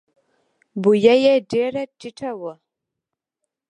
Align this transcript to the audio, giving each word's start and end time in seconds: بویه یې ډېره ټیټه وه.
بویه 0.81 1.15
یې 1.23 1.33
ډېره 1.51 1.83
ټیټه 1.99 2.31
وه. 2.39 2.53